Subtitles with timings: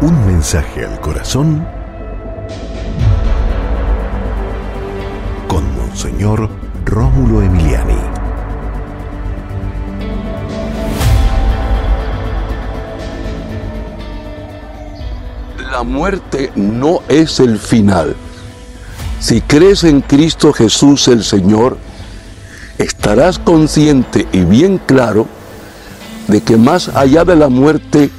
[0.00, 1.64] Un mensaje al corazón
[5.48, 6.50] con Monseñor
[6.84, 7.94] Rómulo Emiliani.
[15.70, 18.16] La muerte no es el final.
[19.20, 21.78] Si crees en Cristo Jesús el Señor,
[22.78, 25.28] estarás consciente y bien claro
[26.26, 28.10] de que más allá de la muerte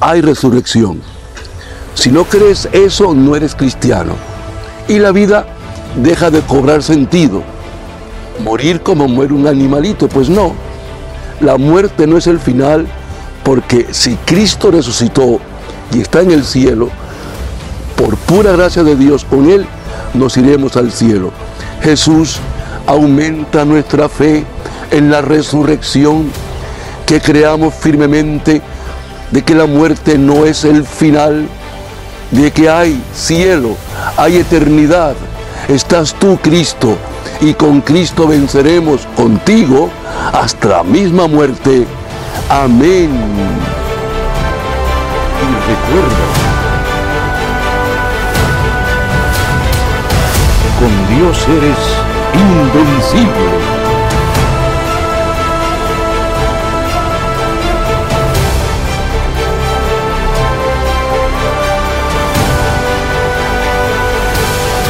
[0.00, 1.00] hay resurrección.
[1.94, 4.14] Si no crees eso, no eres cristiano.
[4.88, 5.46] Y la vida
[5.96, 7.42] deja de cobrar sentido.
[8.44, 10.54] Morir como muere un animalito, pues no.
[11.40, 12.86] La muerte no es el final
[13.42, 15.40] porque si Cristo resucitó
[15.92, 16.90] y está en el cielo,
[17.96, 19.66] por pura gracia de Dios, con Él
[20.14, 21.32] nos iremos al cielo.
[21.82, 22.38] Jesús
[22.86, 24.44] aumenta nuestra fe
[24.90, 26.30] en la resurrección,
[27.06, 28.62] que creamos firmemente
[29.30, 31.46] de que la muerte no es el final,
[32.30, 33.76] de que hay cielo,
[34.16, 35.14] hay eternidad.
[35.68, 36.96] Estás tú, Cristo,
[37.40, 39.90] y con Cristo venceremos contigo
[40.32, 41.86] hasta la misma muerte.
[42.48, 43.10] Amén.
[45.42, 46.26] Y recuerda,
[50.78, 51.78] con Dios eres
[52.34, 53.79] invencible.